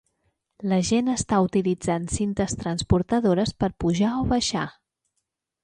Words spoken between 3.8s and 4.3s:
pujar o